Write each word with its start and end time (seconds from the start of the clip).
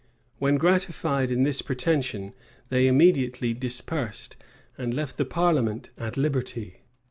When 0.39 0.55
gratified 0.57 1.29
in 1.29 1.43
this 1.43 1.61
pretension, 1.61 2.33
they 2.69 2.87
immediately 2.87 3.53
dispersed, 3.53 4.35
and 4.75 4.95
left 4.95 5.17
the 5.17 5.25
parliament 5.25 5.91
at 5.95 6.17
liberty. 6.17 6.77